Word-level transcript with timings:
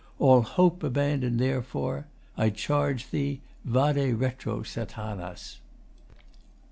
All 0.17 0.41
hope 0.41 0.81
abandon 0.81 1.37
therefore. 1.37 2.07
I 2.35 2.49
charge 2.49 3.11
thee: 3.11 3.41
Vade 3.63 4.15
retro, 4.19 4.63
Satanas. 4.63 5.59